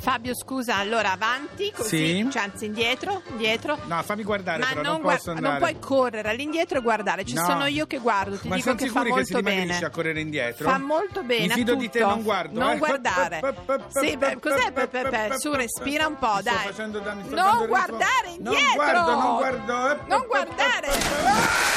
[0.00, 2.28] Fabio, scusa, allora avanti, così, Sì.
[2.30, 3.76] cioè, anzi indietro, indietro.
[3.86, 5.58] No, fammi guardare, Ma però non, non, gua- posso non andare.
[5.58, 7.44] puoi correre all'indietro e guardare, ci No.
[7.44, 9.76] sono io che guardo, ti Ma dico che fa che molto bene.
[9.76, 10.70] a correre indietro?
[10.70, 11.48] Fa molto bene.
[11.48, 12.58] Mi fido di te, non guardo.
[12.58, 12.78] Non eh.
[12.78, 13.40] guardare.
[13.88, 14.72] Sì, beh, cos'è?
[14.72, 16.64] Pe- pe- pe- Su, respira un po', Mi sto dai.
[16.66, 18.74] facendo danni, sto Non guardare Non indietro.
[18.74, 19.90] guardo, non guardo.
[19.90, 19.96] eh.
[20.06, 20.88] Non guardare.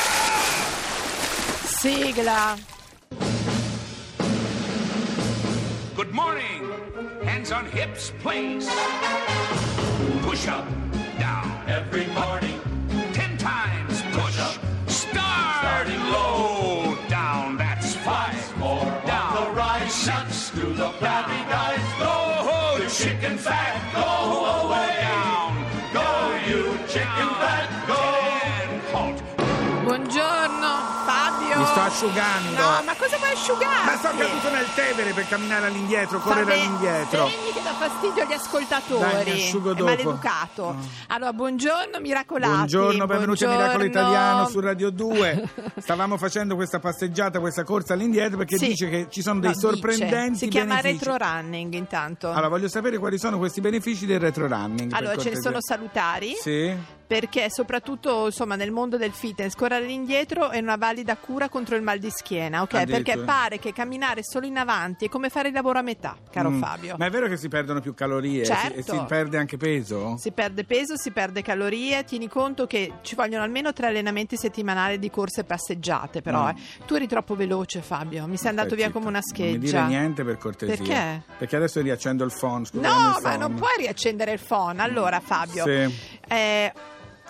[1.82, 2.56] Sigla.
[6.12, 6.70] Good morning.
[7.24, 8.68] Hands on hips, please.
[10.24, 10.68] Push up,
[11.18, 11.48] down.
[11.70, 12.60] Every morning.
[13.14, 14.38] Ten times push.
[14.38, 14.60] Up.
[14.88, 15.56] Start.
[15.62, 16.98] Starting low.
[17.08, 18.58] Down, that's five.
[18.58, 19.36] More down.
[19.36, 19.94] the rise.
[19.94, 20.50] Six.
[20.50, 21.80] Do the flabby guys.
[21.98, 23.80] Go, the chicken fat.
[23.96, 24.92] Go away.
[25.08, 25.54] Down.
[25.94, 26.08] Go,
[26.46, 27.68] you chicken fat.
[27.88, 28.02] Go.
[28.44, 28.82] Ten.
[28.92, 29.18] Halt.
[29.86, 30.41] Buongiorno, Fabio.
[30.41, 30.41] Mi
[31.72, 32.52] sto asciugando.
[32.52, 33.86] No, ma cosa vuoi asciugare?
[33.86, 37.28] Ma sono caduto nel Tevere per camminare all'indietro, correre all'indietro.
[37.28, 39.00] Segni che dà fastidio agli ascoltatori.
[39.12, 39.84] Dai, mi asciugo È dopo.
[39.90, 40.76] maleducato.
[41.08, 42.54] Allora, buongiorno, miracolati.
[42.54, 44.08] Buongiorno, benvenuti a Miracolo Buongiorno.
[44.10, 45.50] Italiano su Radio 2.
[45.80, 48.68] Stavamo facendo questa passeggiata, questa corsa all'indietro perché Sì.
[48.68, 49.68] dice che ci sono dei No, dice.
[49.68, 51.06] sorprendenti Si chiama benefici.
[51.06, 52.30] retro running intanto.
[52.32, 54.92] Allora, voglio sapere quali sono questi benefici del retro running.
[54.94, 56.36] Allora, ce ne sono salutari.
[56.40, 57.00] Sì.
[57.12, 61.82] Perché soprattutto insomma, nel mondo del fitness correre all'indietro è una valida cura contro il
[61.82, 62.74] mal di schiena, ok?
[62.76, 63.04] Addirittura.
[63.04, 66.50] Perché pare che camminare solo in avanti è come fare il lavoro a metà, caro
[66.52, 66.62] Mm.
[66.62, 66.96] Fabio.
[66.98, 68.94] Ma è vero che si perdono più calorie si- e Certo.
[68.94, 70.16] si perde anche peso?
[70.18, 74.98] Si perde peso, si perde calorie, tieni conto che ci vogliono almeno tre allenamenti settimanali
[74.98, 76.48] di corse e passeggiate, però Mm.
[76.48, 76.56] eh.
[76.86, 79.00] tu eri troppo veloce Fabio, mi sei andato Stai via zitto.
[79.00, 79.86] come una Non mi dire scheggia.
[79.88, 80.76] niente per cortesia.
[80.78, 81.24] Perché?
[81.40, 82.64] Perché adesso riaccendo il phone.
[82.72, 83.38] No, il ma phone.
[83.38, 84.82] non puoi riaccendere il phone.
[84.82, 85.94] Allora Fabio, Sì.
[86.30, 86.74] eh,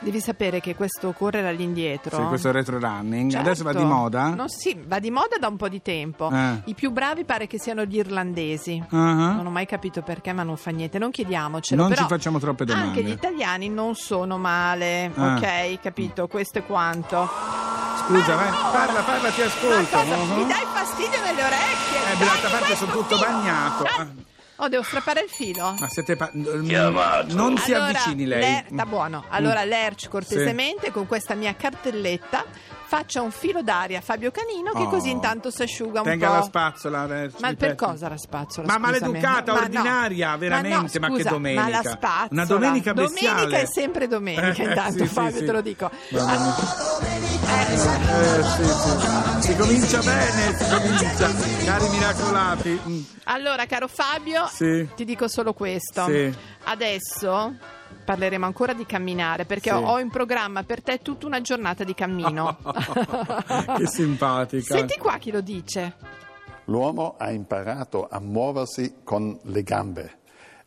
[0.01, 2.17] devi sapere che questo correre all'indietro...
[2.17, 3.31] Sì, questo retro running.
[3.31, 3.47] Certo.
[3.47, 4.33] Adesso va di moda?
[4.33, 6.29] No, sì, va di moda da un po' di tempo.
[6.31, 6.61] Eh.
[6.65, 8.83] I più bravi pare che siano gli irlandesi.
[8.89, 9.31] Ah.
[9.33, 10.97] Non ho mai capito perché, ma non fa niente.
[10.99, 11.81] Non chiediamocelo.
[11.87, 12.87] Non ci facciamo troppe domande.
[12.89, 15.11] Anche gli italiani non sono male.
[15.15, 15.35] Ah.
[15.35, 16.27] Ok, capito?
[16.27, 17.29] Questo è quanto.
[18.05, 19.97] Scusa, vai, parla, parla, ti Ma ascolto.
[19.97, 20.15] cosa?
[20.15, 20.33] Mhm.
[20.37, 21.97] Mi dai fastidio nelle orecchie?
[22.13, 23.83] Eh, Dai, d'altra parte sono tutto bagnato.
[23.83, 24.25] Dai.
[24.61, 24.65] Ah.
[24.65, 25.75] Oh, devo strappare il filo.
[25.79, 27.33] Ma se te pa- Chiamato.
[27.35, 28.39] non si Allora, avvicini lei.
[28.41, 29.25] Ler- sta buono.
[29.29, 29.67] Allora, Mm.
[29.69, 32.45] Lerch, cortesemente, con questa mia cartelletta,
[32.85, 34.89] faccia un filo d'aria a Fabio Canino, che Oh.
[34.89, 36.33] così intanto si asciuga un Tenga po'.
[36.35, 37.05] la spazzola.
[37.07, 37.85] Lerch, Ma per prego.
[37.87, 38.67] cosa la spazzola?
[38.67, 38.99] Ma scusami?
[38.99, 39.63] maleducata, Ma no.
[39.65, 41.61] ordinaria, veramente, ma, ma, no, che scusa, domenica.
[41.63, 42.27] Ma la spazzola.
[42.29, 43.35] Una domenica bestiale.
[43.39, 45.45] Domenica è sempre domenica, Eh, intanto sì, Fabio, sì, sì.
[45.45, 45.89] te lo dico.
[46.11, 47.30] Mamma mia.
[47.53, 49.41] Eh, sì, sì.
[49.41, 51.65] Si comincia bene, si comincia.
[51.65, 52.81] Cari miracolati.
[52.87, 53.01] Mm.
[53.25, 54.87] Allora, caro Fabio, Sì.
[54.95, 56.05] ti dico solo questo.
[56.05, 56.33] Sì.
[56.63, 57.55] Adesso
[58.05, 59.75] parleremo ancora di camminare perché Sì.
[59.75, 62.57] ho, ho in programma per te tutta una giornata di cammino.
[63.77, 64.75] che simpatica.
[64.75, 65.95] Senti qua chi lo dice.
[66.65, 70.19] L'uomo ha imparato a muoversi con le gambe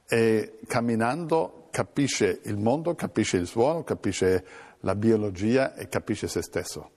[0.06, 4.44] e camminando capisce il mondo, capisce il suono, capisce
[4.84, 6.90] la biologia e capisce se stesso.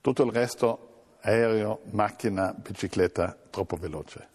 [0.00, 4.28] Tutto il resto, aereo, macchina, bicicletta, troppo veloce.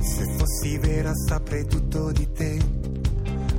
[0.00, 2.58] Se fossi vera saprei tutto di te,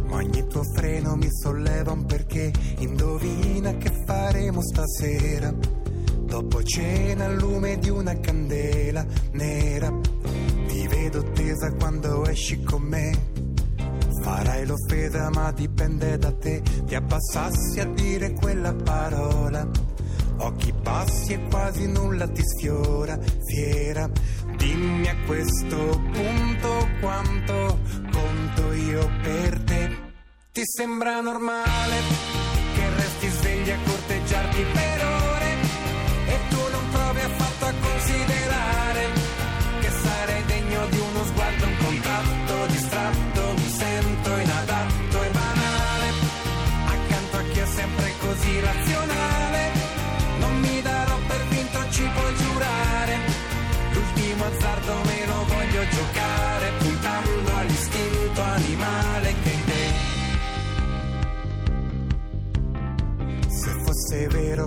[0.05, 2.51] ma ogni tuo freno mi solleva un perché.
[2.79, 9.91] Indovina che faremo stasera, dopo cena al lume di una candela nera.
[10.67, 13.36] Ti vedo tesa quando esci con me.
[14.27, 19.65] Farai l'offesa ma dipende da te, ti abbassassi a dire quella parola.
[20.39, 24.09] Occhi bassi e quasi nulla ti sfiora, fiera.
[24.57, 25.77] Dimmi a questo
[26.11, 27.79] punto quanto
[28.11, 29.95] conto io per te.
[30.51, 31.95] Ti sembra normale
[32.75, 35.16] che resti svegli a corteggiarti per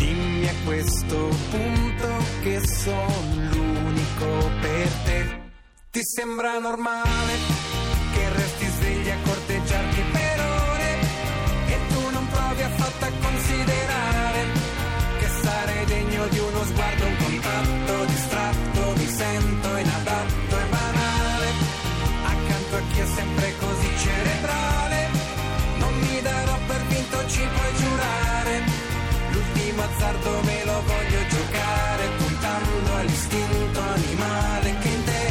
[0.00, 2.08] Dimmi a questo punto
[2.40, 5.40] che sono l'unico per te.
[5.90, 7.34] Ti sembra normale
[8.14, 10.90] che resti svegli a corteggiarti per ore
[11.66, 14.42] e tu non provi affatto a considerare
[15.18, 16.99] che sarei degno di uno sguardo,
[30.10, 35.28] Azzardo me lo voglio giocare, puntando all'istinto animale che in te.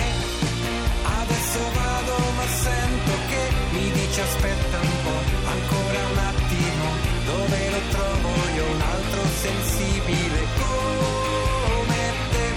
[1.03, 3.41] Adesso vado, ma sento che
[3.71, 5.21] mi dice aspetta un po',
[5.51, 6.85] ancora un attimo,
[7.25, 11.97] dove lo trovo io un altro sensibile come
[12.31, 12.47] te.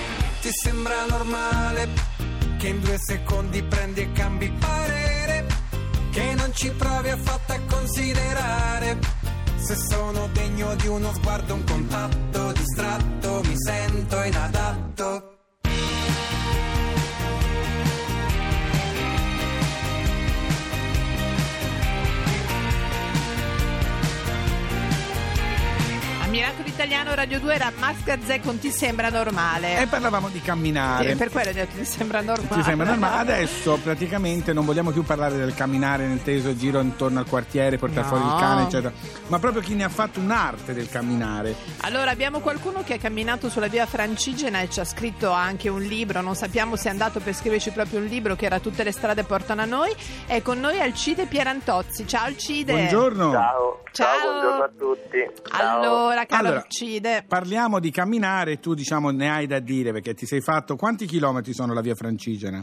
[0.42, 1.88] Ti sembra normale
[2.56, 5.46] che in due secondi prendi e cambi parere,
[6.12, 9.21] che non ci provi affatto a considerare
[9.62, 14.61] se sono degno di uno sguardo, un contatto distratto, mi sento inadatto.
[26.72, 29.82] Italiano Radio 2 era Max Gazzè con Ti sembra normale.
[29.82, 31.10] E parlavamo di camminare.
[31.10, 32.48] Sì, per quello ho detto ti sembra normale.
[32.48, 33.20] Ti sembra normale?
[33.20, 38.00] Adesso praticamente non vogliamo più parlare del camminare nel teso giro intorno al quartiere, portare
[38.02, 38.08] No.
[38.08, 38.92] fuori il cane, eccetera,
[39.28, 41.54] ma proprio chi ne ha fatto un'arte del camminare.
[41.82, 45.82] Allora, abbiamo qualcuno che ha camminato sulla via Francigena e ci ha scritto anche un
[45.82, 46.22] libro.
[46.22, 49.24] Non sappiamo se è andato per scriverci proprio un libro che era Tutte le strade
[49.24, 49.94] portano a noi.
[50.26, 52.06] È con noi Alcide Pierantozzi.
[52.06, 52.72] Ciao Alcide.
[52.72, 53.30] Buongiorno.
[53.30, 53.82] Ciao.
[53.92, 54.30] Ciao.
[54.30, 55.30] buongiorno a tutti.
[55.50, 55.76] Ciao.
[55.76, 57.24] Allora, caro Allora, Alcide.
[57.26, 61.52] Parliamo di camminare, tu diciamo ne hai da dire perché ti sei fatto quanti chilometri
[61.52, 62.62] sono la via Francigena?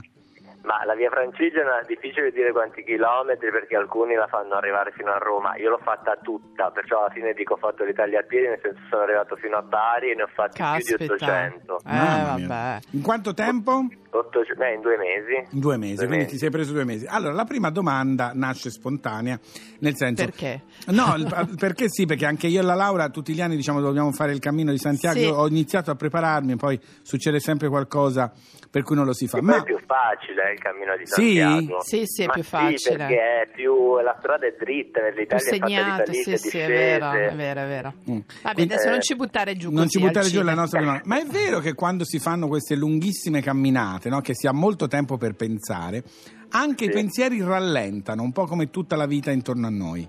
[0.61, 5.09] Ma la via Francigena è difficile dire quanti chilometri perché alcuni la fanno arrivare fino
[5.11, 5.55] a Roma.
[5.57, 8.81] Io l'ho fatta tutta, perciò alla fine dico ho fatto l'Italia a piedi, nel senso
[8.89, 11.73] sono arrivato fino a Bari e ne ho fatti più di Caspita.
[11.73, 11.81] 800.
[11.87, 12.79] Eh.
[12.91, 13.87] In quanto tempo?
[14.11, 15.47] 800 eh, in due mesi.
[15.53, 16.35] In due mesi, Due quindi mesi.
[16.35, 17.05] ti sei preso due mesi.
[17.07, 19.39] Allora, la prima domanda nasce spontanea,
[19.79, 20.23] nel senso...
[20.25, 20.63] Perché?
[20.87, 21.15] No,
[21.57, 24.39] perché sì, perché anche io e la Laura tutti gli anni diciamo dobbiamo fare il
[24.39, 25.25] cammino di Santiago, Sì.
[25.25, 28.31] Io ho iniziato a prepararmi, poi succede sempre qualcosa
[28.71, 29.41] per cui non lo si fa.
[29.41, 31.35] Ma è più facile eh, il cammino di Sì?
[31.37, 31.81] Santiago.
[31.81, 32.77] Sì, sì, è Ma più facile.
[32.77, 36.49] Sì, perché è più, la strada è dritta, nell'Italia è fatta di segnato, salite sì,
[36.49, 37.93] sì, è vero, è vero, è vero.
[38.09, 38.19] Mm.
[38.43, 40.79] Vabbè, Quindi- adesso Eh, non ci buttare giù non così, ci buttare giù la nostra
[40.79, 41.01] domanda.
[41.05, 44.87] Ma è vero che quando si fanno queste lunghissime camminate, no, che si ha molto
[44.87, 46.03] tempo per pensare,
[46.51, 46.93] anche i Sì.
[46.93, 50.07] pensieri rallentano, un po' come tutta la vita intorno a noi.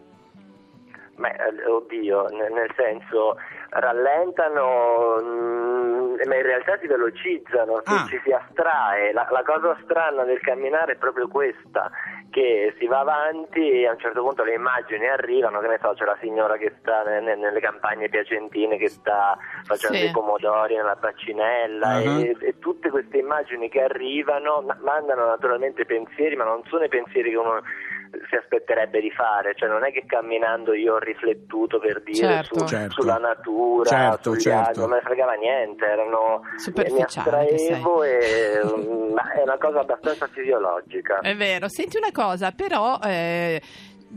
[1.17, 3.37] Ma eh, oddio, nel, senso
[3.71, 8.07] rallentano, mm, ma in realtà si velocizzano, Ah.
[8.09, 9.13] ci si astrae.
[9.13, 11.91] La, la cosa strana del camminare è proprio questa,
[12.31, 15.93] che si va avanti e a un certo punto le immagini arrivano, che ne so,
[15.95, 20.07] c'è la signora che sta ne- ne- nelle campagne piacentine che sta facendo Sì.
[20.07, 22.01] i pomodori nella baccinella Ah.
[22.01, 26.89] e, e tutte queste immagini che arrivano ma- mandano naturalmente pensieri, ma non sono i
[26.89, 27.61] pensieri che uno
[28.29, 32.59] si aspetterebbe di fare, cioè non è che camminando io ho riflettuto per dire Certo.
[32.61, 33.01] su- Certo.
[33.03, 34.59] sulla natura, Certo, sugli certo.
[34.67, 37.03] altri, non me ne fregava niente, erano mi che sei.
[37.03, 41.19] astraevo e mm, ma è una cosa abbastanza fisiologica.
[41.21, 43.61] È vero, senti una cosa, però eh,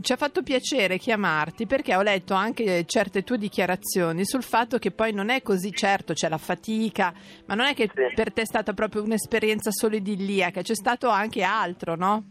[0.01, 4.91] ci ha fatto piacere chiamarti perché ho letto anche certe tue dichiarazioni sul fatto che
[4.91, 7.13] poi non è così certo, c'è la fatica,
[7.45, 8.13] ma non è che Sì.
[8.15, 12.23] per te è stata proprio un'esperienza solo idilliaca, c'è stato anche altro, no?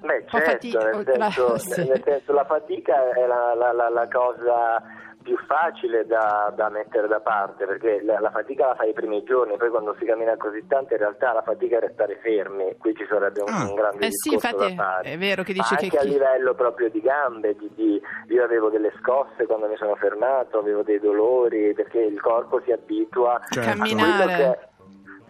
[0.00, 1.84] Beh, certo, fatica- nel, senso, sì.
[1.86, 4.82] nel senso la fatica è la, la- la- la cosa
[5.22, 9.22] più facile da, da mettere da parte perché la, la fatica la fai i primi
[9.24, 12.94] giorni, poi quando si cammina così tanto in realtà la fatica è restare fermi, qui
[12.94, 13.64] ci sarebbe un, Ah.
[13.68, 15.12] un grande Eh sì, discorso infatti da fare.
[15.12, 18.02] è vero che Ma dice che anche a chi- livello proprio di gambe, di- di-
[18.28, 22.72] io avevo delle scosse quando mi sono fermato, avevo dei dolori perché il corpo si
[22.72, 23.70] abitua Certo.
[23.70, 24.68] a quello Camminare.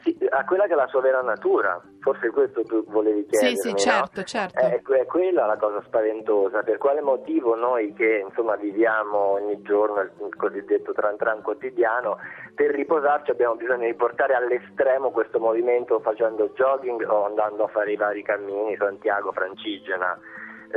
[0.02, 1.80] Sì, a quella che è la sua vera natura.
[2.00, 3.76] Forse questo tu volevi Sì, chiedermi, sì, no?
[3.76, 4.59] certo, certo.
[4.59, 6.62] È, è quella la cosa spaventosa.
[6.62, 12.18] Per quale motivo noi che insomma viviamo ogni giorno il cosiddetto tran tran quotidiano,
[12.54, 17.92] per riposarci abbiamo bisogno di portare all'estremo questo movimento facendo jogging o andando a fare
[17.92, 20.18] i vari cammini, Santiago, Francigena.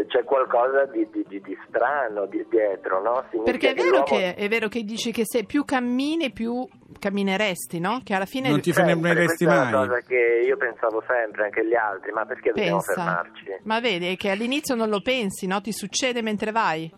[0.07, 3.23] C'è qualcosa di, di- di- di strano di- dietro, no?
[3.29, 6.67] Significa Perché è vero, l'uomo- che, è vero che dici che se più cammini più
[6.99, 8.01] cammineresti, no?
[8.03, 9.87] Che alla fine Non ti fermeresti questa è una mai.
[9.87, 12.93] cosa che io pensavo sempre, anche gli altri, ma perché dobbiamo pensa.
[12.93, 13.45] fermarci?
[13.63, 15.61] Ma vedi che all'inizio non lo pensi, no?
[15.61, 16.91] Ti succede mentre vai.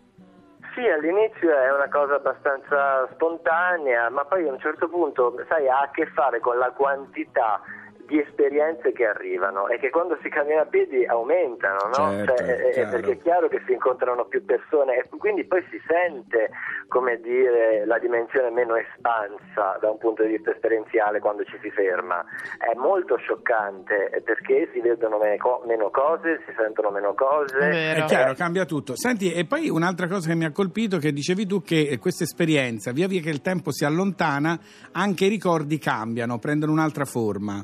[0.74, 5.80] Sì, all'inizio è una cosa abbastanza spontanea, ma poi a un certo punto, sai, ha
[5.80, 7.60] a che fare con la quantità
[8.08, 12.10] di esperienze che arrivano e che quando si cammina a piedi aumentano, no?
[12.24, 12.90] Certo, Cioè, eh, eh, chiaro.
[12.90, 16.48] perché è chiaro che si incontrano più persone e quindi poi si sente,
[16.88, 21.70] come dire, la dimensione meno espansa da un punto di vista esperienziale quando ci si
[21.70, 22.24] ferma.
[22.56, 27.56] È molto scioccante eh, perché si vedono meno co- meno cose, si sentono meno cose.
[27.58, 28.00] È vero.
[28.00, 28.96] È chiaro, cambia tutto.
[28.96, 32.24] Senti, e poi un'altra cosa che mi ha colpito, che dicevi tu, che eh, questa
[32.24, 34.58] esperienza, via via che il tempo si allontana,
[34.92, 37.62] anche i ricordi cambiano, prendono un'altra forma.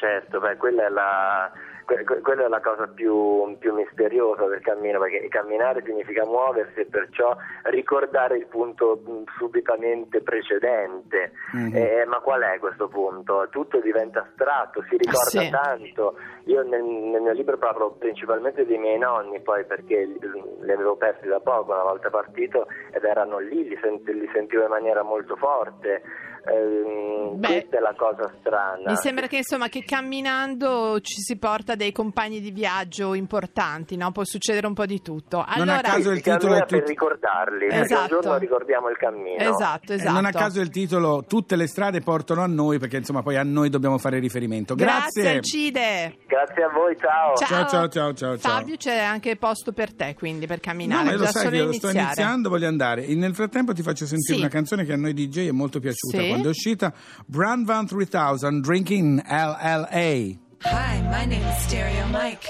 [0.00, 1.52] Certo, beh, quella è la,
[1.84, 6.80] que- que- quella è la cosa più, più misteriosa del cammino, perché camminare significa muoversi
[6.80, 11.32] e perciò ricordare il punto mh, subitamente precedente.
[11.52, 11.76] Mhm.
[11.76, 13.46] Eh, ma qual è questo punto?
[13.50, 15.50] Tutto diventa astratto, si ricorda sì.
[15.50, 16.16] tanto.
[16.44, 20.18] Io nel, nel mio libro parlo principalmente dei miei nonni, poi perché li,
[20.62, 24.62] li avevo persi da poco una volta partito ed erano lì, li, sent- li sentivo
[24.62, 26.00] in maniera molto forte.
[26.46, 28.90] Ehm, Beh, questa è la cosa strana.
[28.90, 34.10] Mi sembra che insomma che camminando ci si porta dei compagni di viaggio importanti, no?
[34.12, 35.36] Può succedere un po' di tutto.
[35.38, 38.08] Non a Allora, caso il titolo è per tut- ricordarli, perché un Esatto.
[38.20, 39.38] giorno ricordiamo il cammino.
[39.38, 40.12] Esatto, Eh, esatto.
[40.12, 43.42] non a caso il titolo Tutte le strade portano a noi, perché insomma poi a
[43.44, 44.74] noi dobbiamo fare riferimento.
[44.74, 45.36] Grazie, Grazie.
[45.38, 46.16] Alcide.
[46.26, 47.34] Grazie a voi, ciao.
[47.36, 48.52] Ciao, ciao, ciao, ciao, ciao.
[48.52, 51.04] Fabio, c'è anche posto per te, quindi per No, camminare.
[51.04, 53.04] ma io lo sai che io sto iniziando, voglio andare.
[53.06, 54.40] E nel frattempo ti faccio sentire Sì.
[54.40, 56.29] una canzone che a noi DJ è molto piaciuta Sì.
[56.30, 56.92] Quando è uscita.
[57.26, 60.38] Brand Van 3000, Drinking LLA.
[60.62, 62.46] Hi, my name is Stereo Mike.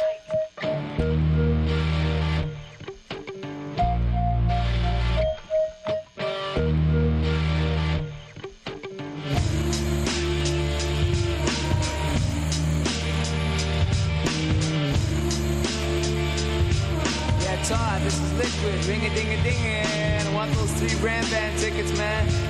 [17.41, 18.85] Yeah, Todd, this is Liquid.
[18.87, 22.50] Ring a ding a ding and I want those three brand band tickets, man.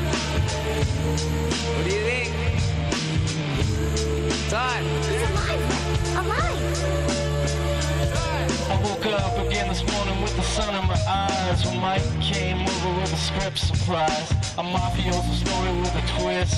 [0.81, 2.33] What do you think?
[4.49, 4.83] Todd.
[8.71, 11.67] I woke up again this morning with the sun in my eyes.
[11.67, 14.31] When Mike came over with a script surprise.
[14.57, 16.57] A mafioso story with a twist.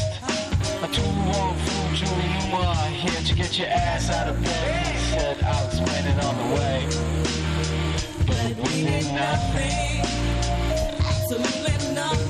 [0.83, 4.87] A two-wrong fool, Julie Newmar Here to get your ass out of bed.
[4.87, 6.87] He said, I'll explain it on the way.
[8.27, 10.07] But we knew nothing.
[11.01, 12.22] Absolutely nothing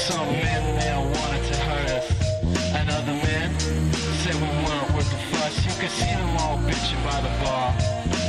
[0.00, 2.06] some men there wanted to hurt us.
[2.74, 3.48] And other men
[4.22, 5.54] said we weren't worth the fuss.
[5.66, 7.68] You could see them all bitching by the bar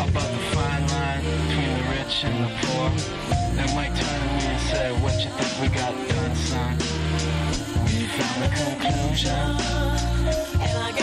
[0.05, 2.89] about the fine line between the rich and the poor.
[3.55, 6.73] Then Mike turned to me and said, What you think we got done, son?
[7.85, 9.41] We found the conclusion.
[10.59, 11.00] And I guess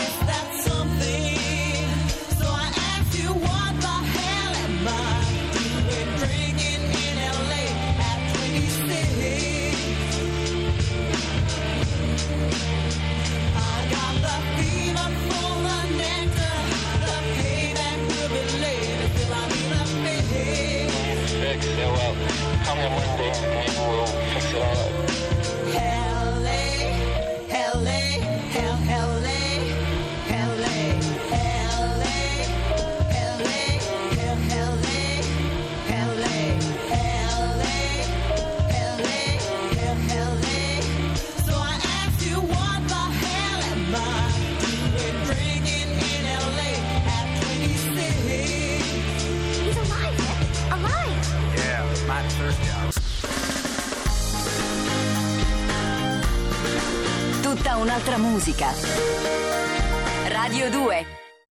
[58.51, 59.38] Tutta